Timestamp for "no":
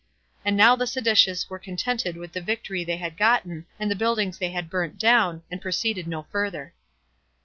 6.07-6.23